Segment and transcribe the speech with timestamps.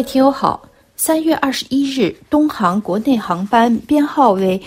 [0.00, 0.66] 位听友好，
[0.96, 4.58] 三月二十一日，东航国内航班编号为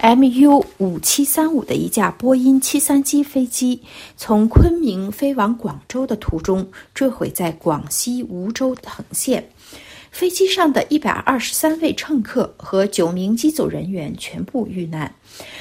[0.00, 3.82] MU 五七三五的一架波音七三七飞机，
[4.16, 9.46] 从昆明飞往广州的途中坠毁在广西梧州藤县。
[10.10, 15.14] 飞机上的一百二十三位乘客和九名机组人员全部遇难。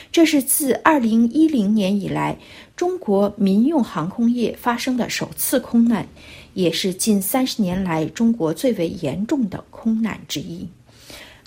[0.09, 2.39] 这是自二零一零年以来
[2.77, 6.07] 中国民用航空业发生的首次空难，
[6.57, 10.67] 也是近三十年来中国最为严重的空难之一。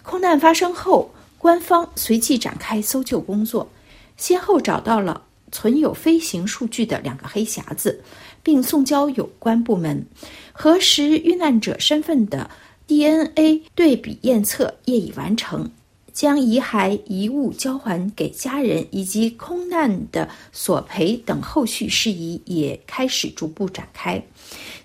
[0.04, 3.68] 空难发生后，官方随即展开搜救工作，
[4.16, 8.04] 先后找到了存有飞行数据的两个黑匣子，
[8.44, 10.06] 并送交有关部门
[10.52, 12.48] 核实遇难者身份的。
[12.86, 15.70] DNA 对比验测业已完成，
[16.12, 24.22] 将遗骸遗物交还给家人，以及空难的索赔等后续事宜也开始逐步展开。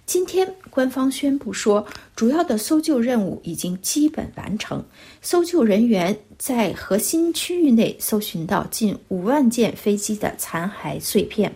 [0.06, 4.84] 今天，官方宣布说，主要的搜救任务已经基本完成，
[5.22, 11.52] 搜救人员在核心区域内搜寻到近五万件飞机的残骸碎片。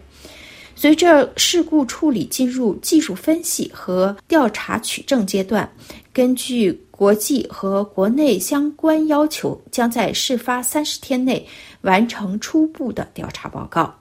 [0.76, 5.70] 随着事故处理进入技术分析和调查取证阶段。
[6.12, 11.46] 根据国际和国内相关要求，将在事发三十天内
[11.82, 13.94] 完成初步的调查报告。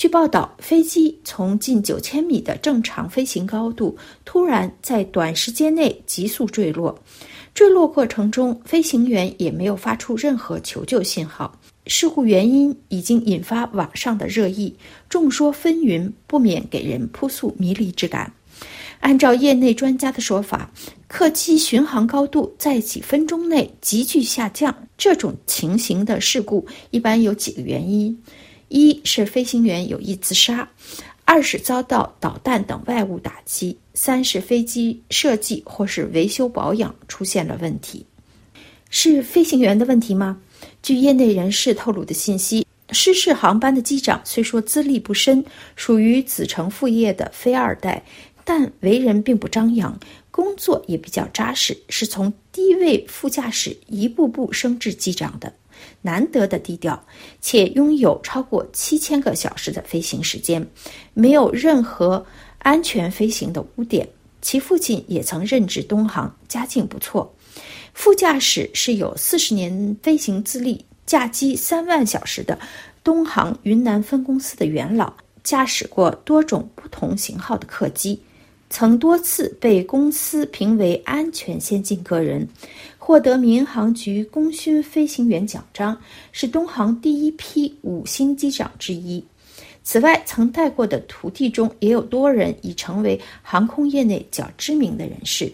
[0.00, 6.98] 据报道，飞机从近九千米的正常飞行高度突然在短时间内急速坠落，
[7.52, 11.54] 坠落过程中飞行员也没有发出任何求救信号。
[11.86, 14.74] 事故原因已经引发网上的热议，
[15.10, 18.32] 众说纷纭，不免给人扑朔迷离之感。
[19.00, 20.72] 按照业内专家的说法，
[21.08, 28.18] 客机巡航高度在几分钟内急剧下降，这种情形的事故一般有几个原因：
[28.70, 30.68] 一是飞行员有意自杀；
[31.24, 38.06] 二是遭到导弹等外物打击；三是飞机设计或是维修保养出现了问题。
[38.88, 40.40] 是飞行员的问题吗？
[40.82, 45.44] 据业内人士透露的信息，失事航班的机长虽说资历不深，
[45.74, 48.02] 属于子承父业的非二代。
[48.42, 49.96] 但为人并不张扬，
[50.30, 55.52] 工作也比较扎实，是从低位副驾驶一步步升至机长的，
[56.02, 57.02] 难得的低调，
[57.40, 60.66] 且拥有超过七千个小时的飞行时间，
[61.14, 62.24] 没有任何
[62.58, 64.08] 安全飞行的污点。
[64.42, 67.34] 其父亲也曾任职东航，家境不错。
[67.92, 72.58] 副驾驶是有四十年飞行资历、驾机三万小时的
[73.04, 75.12] 东航云南分公司的元老，
[75.44, 78.18] 驾驶过多种不同型号的客机。
[78.72, 82.48] 曾多次被公司评为安全先进个人，
[83.10, 86.00] 获得民航局功勋飞行员奖章，
[86.30, 89.20] 是东航第一批五星机长之一。
[89.82, 95.52] 此外，曾带过的徒弟中也有多人已成为航空业内较知名的人士。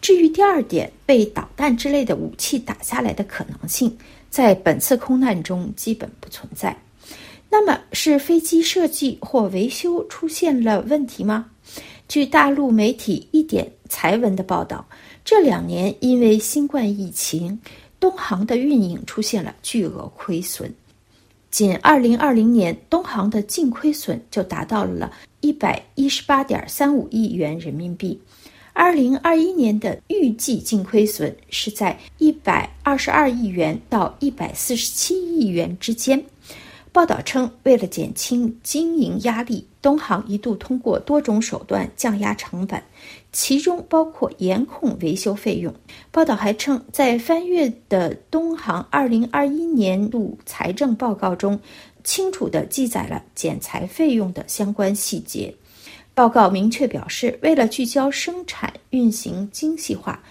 [0.00, 3.94] 至于第二点，被导弹之类的武器打下来的可能性，
[4.30, 6.74] 在本次空难中基本不存在。
[7.50, 11.50] 那么，是飞机设计或维修出现了问题吗？
[12.08, 14.86] 据大陆媒体一点财文的报道，
[15.26, 17.58] 这两年因为新冠疫情，
[17.98, 20.72] 东航的运营出现了巨额亏损。
[21.50, 28.16] 仅2020年，东航的净亏损就达到了118.35亿元人民币。
[28.76, 36.24] 2021年的预计净亏损是在122亿元到147亿元之间。
[36.92, 42.80] 报道称，为了减轻经营压力，东航一度通过多种手段降压成本，
[43.32, 45.74] 其中包括严控维修费用。
[46.10, 51.58] 报道还称，在翻阅的东航2021年度财政报告中，
[52.02, 55.54] 清楚地记载了减裁费用的相关细节。
[56.14, 60.22] 报告明确表示，为了聚焦生产运行精细化，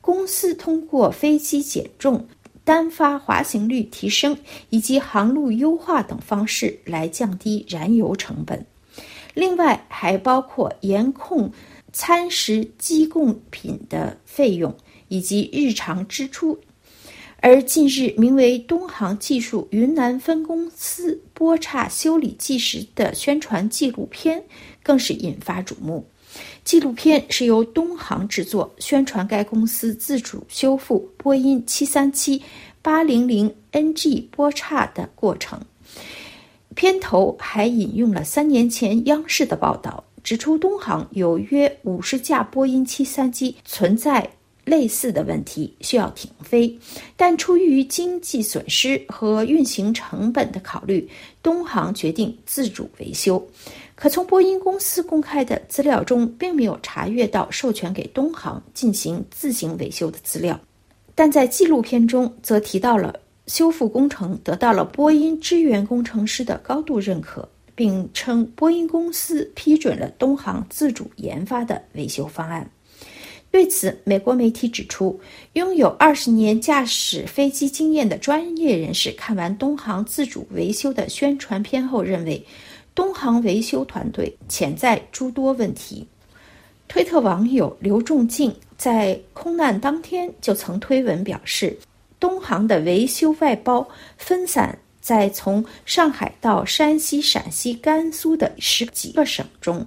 [0.00, 2.26] 公司通过飞机减重。
[2.62, 4.36] 单发滑行率提升
[4.68, 8.64] 以及航路优化等方式来降低燃油成本，
[9.34, 11.50] 另外还包括严控
[11.92, 14.74] 餐食机供品的费用
[15.08, 16.58] 以及日常支出。
[17.42, 24.44] 而近日名为“东航技术云南分公司波刹修理纪实”的宣传纪录片，
[24.82, 26.06] 更是引发瞩目。
[26.64, 35.58] 纪录片是由东航制作，宣传该公司自主修复波音737-800 NG 波刹的过程。
[36.76, 44.28] 片头还引用了三年前央视的报道，指出东航有约五十架波音737存在
[44.64, 46.78] 类似的问题，需要停飞，
[47.16, 51.08] 但出于经济损失和运行成本的考虑，
[51.42, 53.44] 东航决定自主维修。
[53.96, 60.58] 可从波音公司公开的资料中，并没有查阅到授权给东航进行自行维修的资料。
[61.14, 63.14] 但在纪录片中，则提到了
[63.46, 67.46] 修复工程得到了波音支援工程师的高度认可，
[67.80, 72.70] 并称波音公司批准了东航自主研发的维修方案。
[73.50, 75.18] 对此，美国媒体指出，
[75.54, 82.44] 拥有二十年驾驶飞机经验的专业人士看完东航自主维修的宣传片后，认为
[82.94, 86.06] 东航维修团队潜在诸多问题。
[86.86, 88.54] 推特网友刘仲敬。
[88.76, 91.74] 在空难当天，就曾推文表示，
[92.18, 93.88] 东航的维修外包
[94.18, 99.86] 分散在从上海到山西、陕西、甘肃的十几个省中，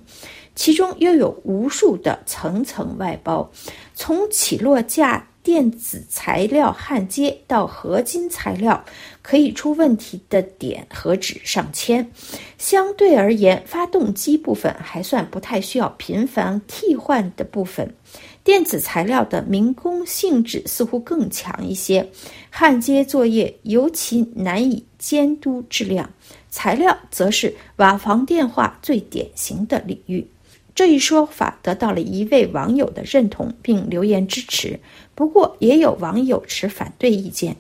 [0.55, 3.51] 其中又有无数的层层外包，
[3.93, 5.27] 从起落架。
[5.43, 8.85] 电子材料焊接到合金材料，
[9.21, 12.09] 可以出问题的点何止上千。
[12.57, 17.93] 相对而言，发动机部分还算不太需要频繁替换的部分。
[18.43, 22.09] 电子材料的民工性质似乎更强一些，
[22.49, 26.09] 焊接作业尤其难以监督质量。
[26.49, 30.27] 材料则是瓦房电话最典型的领域。
[30.75, 34.79] 这一说法得到了一位网友的认同，并留言支持。
[35.15, 37.55] 不过，也有网友持反对意见，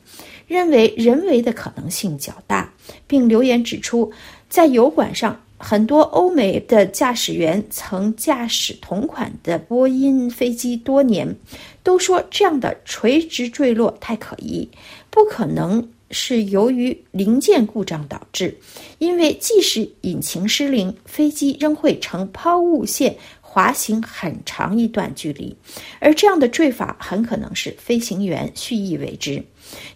[0.47, 2.73] 认为人为的可能性较大，
[3.07, 4.11] 并留言指出，
[4.49, 11.33] 在油管上，很多欧美的驾驶员曾驾驶同款的波音飞机多年，
[11.81, 14.69] 都说这样的垂直坠落太可疑，
[15.09, 15.87] 不可能。
[16.15, 18.55] 是由于零件故障导致，
[18.99, 25.55] 因为即使引擎失灵，飞机仍会呈抛物线滑行很长一段距离，
[25.99, 29.43] 而这样的坠法很可能是飞行员蓄意为之。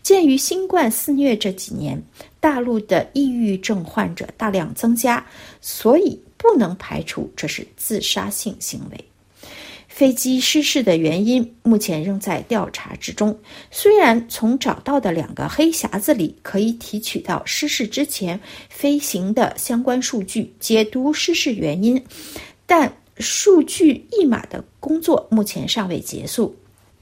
[0.01, 2.01] 鉴于新冠肆虐这几年，
[2.39, 5.25] 大陆的抑郁症患者大量增加，
[5.61, 9.05] 所以不能排除这是自杀性行为。
[9.87, 13.35] 飞机失事的原因目前仍在调查之中。
[13.71, 18.39] 虽然从找到的两个黑匣子里可以提取到失事之前
[18.69, 21.99] 飞行的相关数据，解读失事原因，
[22.67, 26.55] 但数据译码的工作目前尚未结束。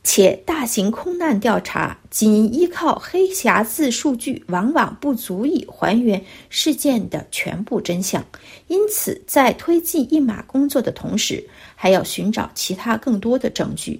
[0.05, 8.23] 且大型空难调查仅依靠黑匣子数据，往往不足以还原事件的全部真相。
[8.67, 11.43] 因此，在推进译码工作的同时，
[11.75, 13.99] 还要寻找其他更多的证据。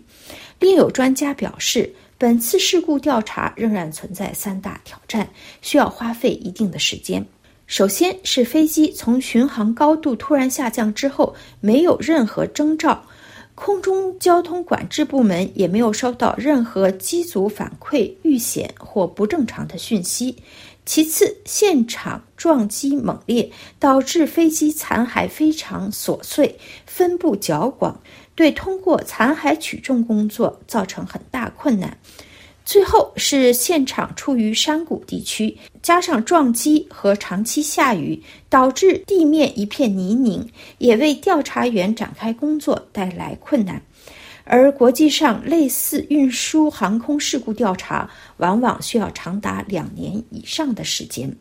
[0.60, 5.28] 另有专家表示，本次事故调查仍然存在三大挑战，
[5.64, 7.26] 需要花费一定的时间。
[7.66, 13.04] 首先是飞机从巡航高度突然下降之后，没有任何征兆。
[13.56, 20.36] 空中交通管制部门也没有收到任何机组反馈遇险或不正常的讯息。
[20.86, 23.50] 其次，现场撞击猛烈，
[23.80, 28.00] 导致飞机残骸非常琐碎，分布较广，
[28.36, 31.98] 对通过残骸取证工作造成很大困难。
[32.66, 38.20] 最后是现场处于山谷地区，加上撞击和长期下雨，
[38.50, 40.44] 导致地面一片泥泞，
[40.80, 43.80] 也为调查员展开工作带来困难。
[44.44, 51.32] 而国际上类似运输航空事故调查，往往需要长达两年以上的时间。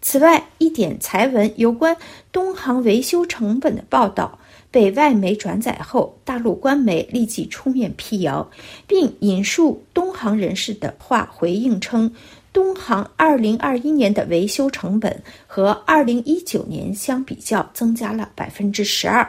[0.00, 1.96] 此外，一点财文有关
[2.32, 4.38] 东航维修成本的报道。
[4.74, 8.50] 被外媒转载后，大陆官媒立即出面辟谣，
[8.88, 12.12] 并引述东航人士的话回应称，
[12.52, 19.24] 东航2021年的维修成本和2019年相比较增加了百分之十二。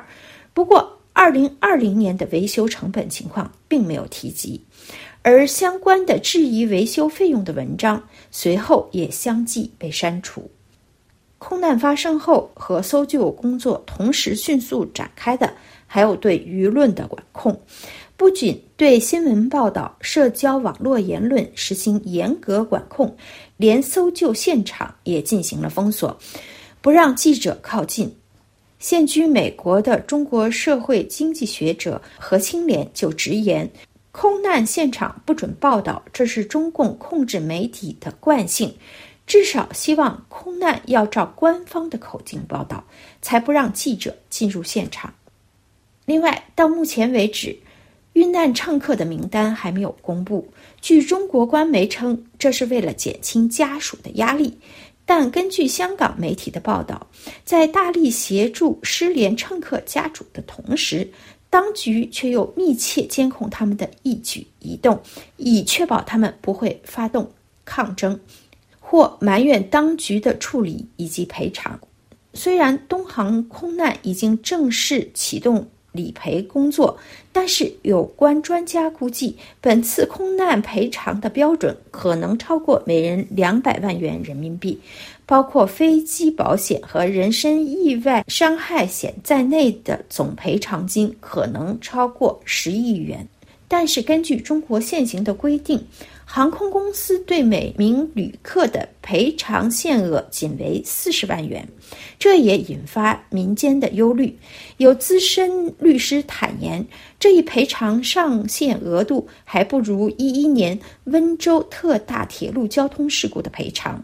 [0.51, 4.59] 不过，2020年的维修成本情况并没有提及，
[5.21, 10.49] 而相关的质疑维修费用的文章随后也相继被删除。
[11.47, 15.53] 空难发生后和搜救工作同时迅速展开的，
[15.85, 17.55] 还有对舆论的管控。
[18.17, 23.15] 不仅对新闻报道、社交网络言论实行严格管控，
[23.57, 26.17] 连搜救现场也进行了封锁，
[26.81, 28.11] 不让记者靠近。
[28.79, 33.69] 现居美国的中国社会经济学者何清莲就直言
[34.11, 38.73] ：“空难现场不准报道，这是中共控制媒体的惯性。”
[39.27, 42.83] 至少希望空难要照官方的口径报道，
[43.21, 45.13] 才不让记者进入现场。
[46.05, 47.57] 另外，到目前为止，
[48.13, 50.47] 遇难乘客的名单还没有公布。
[50.79, 54.57] 据中国官媒称，这是为了减轻家属的压力。
[55.07, 57.07] 但根据香港媒体的报道，
[57.43, 61.07] 在大力协助失联乘客家属的同时，
[61.49, 65.01] 当局却又密切监控他们的一举一动，
[65.37, 67.29] 以确保他们不会发动
[67.63, 68.19] 抗争。
[68.95, 71.77] 或埋怨当局的处理以及赔偿，
[72.33, 76.97] 虽然东航空难已经正式启动理赔工作，
[77.33, 84.79] 但是有关专家估计，本次空难赔偿的标准可能超过每人两百万元人民币，
[85.25, 93.27] 包括飞机保险和人身意外伤害险在内的总赔偿金可能超过十亿元。
[93.67, 95.83] 但是，根据中国现行的规定，
[96.27, 101.65] 航空公司对每名旅客的赔偿限额仅为四十万元，
[102.17, 104.35] 这也引发民间的忧虑。
[104.77, 106.85] 有资深律师坦言，
[107.19, 114.03] 这一赔偿上限额度还不如一一年温州特大铁路交通事故的赔偿，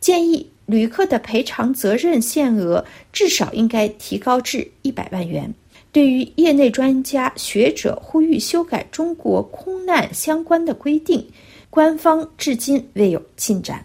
[0.00, 2.82] 建议旅客的赔偿责任限额
[3.12, 5.52] 至少应该提高至一百万元。
[5.92, 11.26] 对于业内专家学者呼吁修改中国空难相关的规定。
[11.76, 13.84] 官方至今未有进展。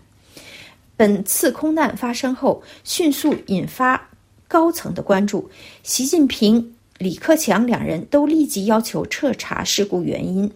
[0.95, 4.09] 本次空难发生后，迅速引发
[4.47, 5.51] 高层的关注。
[5.83, 10.49] 习近平、李克强两人都立即要求彻查事故原因，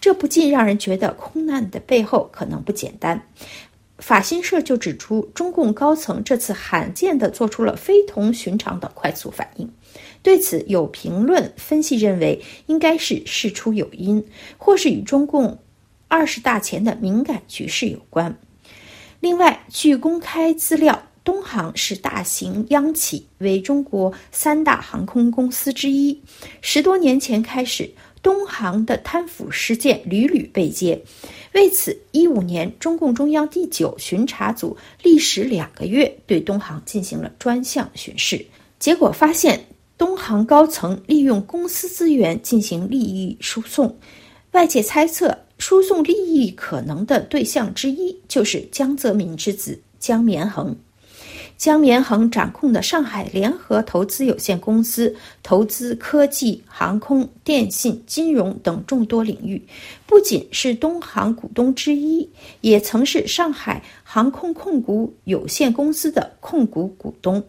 [0.00, 3.20] 这不禁让人觉得空难的背后可能不简单。
[3.98, 9.68] 法新社就指出，中共高层这次罕见地做出了非同寻常的快速反应。
[10.22, 14.24] 对此，有评论分析认为，应该是事出有因，
[14.56, 15.58] 或是与中共。
[16.08, 18.36] 二十大前的敏感局势有关。
[19.20, 26.20] 另外，据公开资料，东航是大型央企，为中国三大航空公司之一。
[26.60, 27.90] 十多年前开始，
[28.22, 31.02] 东航的贪腐事件屡屡被揭。
[31.54, 38.46] 为此，一五年，中共中央第九巡查组历时两个月对东航进行了专项巡视，
[38.78, 39.64] 结果发现，
[39.96, 43.98] 东航高层利用公司资源进行利益输送。
[44.52, 45.45] 外界猜测。
[45.58, 50.76] 输送利益可能的对象之一就是江泽民之子江绵恒。
[51.56, 59.62] 江绵恒掌控的上海联合投资有限公司投资科技、航空、电信、金融等众多领域，
[60.06, 62.28] 不仅是东航股东之一，
[62.60, 67.42] 也曾是上海航空控股有限公司的控股股东，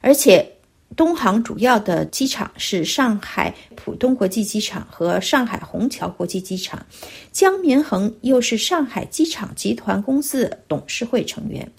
[0.00, 0.51] 而且。
[0.96, 6.84] 东航主要的机场是上海浦东国际机场和上海虹桥国际机场，
[7.32, 11.70] 江绵恒又是上海机场集团公司的董事会成员。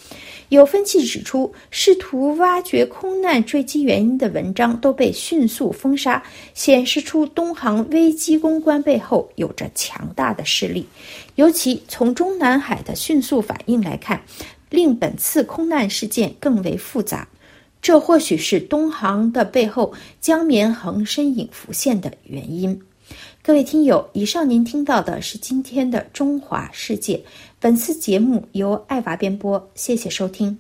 [0.50, 10.88] 有分析指出，试图挖掘空难坠机原因的文章都被迅速封杀，显示出东航危机公关背后有着强大的势力。
[11.36, 14.22] 尤其从中南海的迅速反应来看，
[14.70, 17.28] 令本次空难事件更为复杂。
[17.84, 22.82] 这或许是东航的背后江绵恒身影浮现的原因。
[23.42, 27.22] 各位听友，以上您听到的是今天的中华世界。
[27.60, 30.58] 本次节目由爱娃编播，谢谢收听。